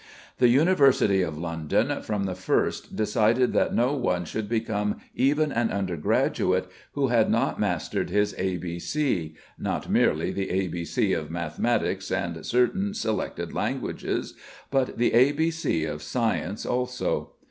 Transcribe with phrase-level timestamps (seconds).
[0.39, 5.69] The University of London from the first decided that no one should become even an
[5.69, 11.13] undergraduate who had not mastered his A B C, not merely the A B C
[11.13, 14.33] of mathematics and certain selected languages,
[14.71, 17.33] but the A B C of science also.